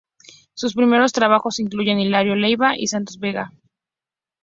Sus 0.55 0.73
primeros 0.73 1.13
trabajos 1.13 1.59
incluyen 1.59 1.99
"Hilario 1.99 2.33
Leiva" 2.33 2.73
y 2.75 2.87
"Santos 2.87 3.19
Vega". 3.19 3.53